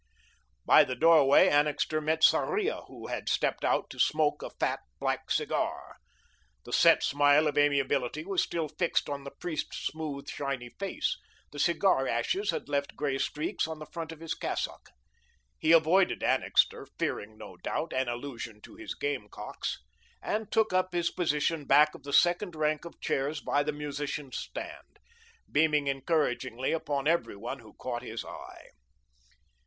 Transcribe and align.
By 0.65 0.83
the 0.83 0.95
doorway, 0.95 1.47
Annixter 1.47 2.01
met 2.01 2.23
Sarria, 2.23 2.85
who 2.87 3.05
had 3.05 3.29
stepped 3.29 3.63
out 3.63 3.87
to 3.91 3.99
smoke 3.99 4.41
a 4.41 4.49
fat, 4.49 4.79
black 4.99 5.29
cigar. 5.29 5.97
The 6.65 6.73
set 6.73 7.03
smile 7.03 7.45
of 7.45 7.55
amiability 7.55 8.25
was 8.25 8.41
still 8.41 8.67
fixed 8.67 9.07
on 9.07 9.25
the 9.25 9.29
priest's 9.29 9.77
smooth, 9.77 10.27
shiny 10.27 10.69
face; 10.79 11.19
the 11.51 11.59
cigar 11.59 12.07
ashes 12.07 12.49
had 12.49 12.67
left 12.67 12.95
grey 12.95 13.19
streaks 13.19 13.67
on 13.67 13.77
the 13.77 13.85
front 13.85 14.11
of 14.11 14.21
his 14.21 14.33
cassock. 14.33 14.89
He 15.59 15.71
avoided 15.71 16.23
Annixter, 16.23 16.87
fearing, 16.97 17.37
no 17.37 17.57
doubt, 17.57 17.93
an 17.93 18.07
allusion 18.09 18.59
to 18.63 18.73
his 18.73 18.95
game 18.95 19.27
cocks, 19.29 19.77
and 20.19 20.51
took 20.51 20.73
up 20.73 20.93
his 20.93 21.11
position 21.11 21.65
back 21.65 21.93
of 21.93 22.01
the 22.01 22.11
second 22.11 22.55
rank 22.55 22.85
of 22.85 22.99
chairs 23.01 23.39
by 23.39 23.61
the 23.61 23.71
musicians' 23.71 24.39
stand, 24.39 24.97
beaming 25.51 25.85
encouragingly 25.87 26.71
upon 26.71 27.07
every 27.07 27.35
one 27.35 27.59
who 27.59 27.73
caught 27.75 28.01
his 28.01 28.25
eye. 28.25 28.69